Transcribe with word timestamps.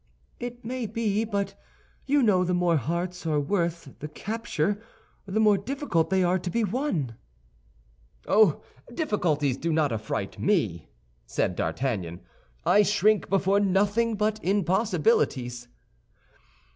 "It 0.39 0.65
may 0.65 0.87
be; 0.87 1.25
but 1.25 1.53
you 2.07 2.23
know 2.23 2.43
the 2.43 2.55
more 2.55 2.75
hearts 2.77 3.23
are 3.27 3.39
worth 3.39 3.99
the 3.99 4.07
capture, 4.07 4.81
the 5.27 5.39
more 5.39 5.59
difficult 5.59 6.09
they 6.09 6.23
are 6.23 6.39
to 6.39 6.49
be 6.49 6.63
won." 6.63 7.17
"Oh, 8.25 8.63
difficulties 8.91 9.57
do 9.57 9.71
not 9.71 9.91
affright 9.91 10.39
me," 10.39 10.89
said 11.27 11.55
D'Artagnan. 11.55 12.21
"I 12.65 12.81
shrink 12.81 13.29
before 13.29 13.59
nothing 13.59 14.15
but 14.15 14.43
impossibilities." 14.43 15.67